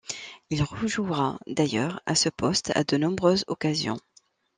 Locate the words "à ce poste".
2.07-2.71